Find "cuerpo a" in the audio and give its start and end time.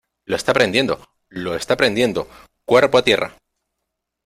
2.65-3.03